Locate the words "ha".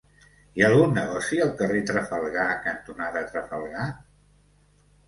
0.63-0.69